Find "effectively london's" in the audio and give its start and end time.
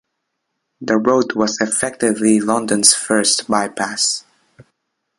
1.61-2.95